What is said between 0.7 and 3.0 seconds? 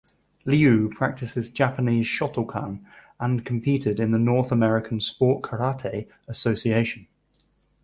practices Japanese Shotokan